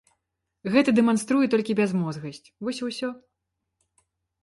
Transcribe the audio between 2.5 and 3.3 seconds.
вось і ўсё.